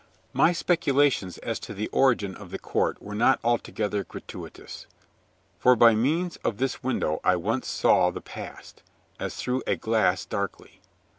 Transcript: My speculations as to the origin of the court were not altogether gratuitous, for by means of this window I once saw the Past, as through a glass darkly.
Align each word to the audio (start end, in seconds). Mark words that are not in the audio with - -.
My 0.33 0.51
speculations 0.51 1.37
as 1.37 1.59
to 1.59 1.75
the 1.75 1.87
origin 1.89 2.33
of 2.35 2.49
the 2.49 2.57
court 2.57 2.99
were 3.03 3.13
not 3.13 3.39
altogether 3.43 4.03
gratuitous, 4.03 4.87
for 5.59 5.75
by 5.75 5.93
means 5.93 6.37
of 6.37 6.57
this 6.57 6.81
window 6.81 7.19
I 7.23 7.35
once 7.35 7.67
saw 7.67 8.09
the 8.09 8.19
Past, 8.19 8.81
as 9.19 9.35
through 9.35 9.61
a 9.67 9.75
glass 9.75 10.25
darkly. 10.25 10.81